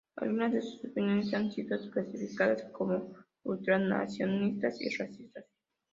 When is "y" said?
4.81-4.89